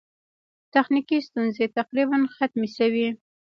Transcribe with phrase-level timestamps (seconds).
[0.73, 3.07] تخنیکي ستونزې تقریباً ختمې شوې.